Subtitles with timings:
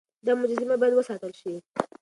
[0.25, 1.53] دا مجسمه بايد وساتل شي.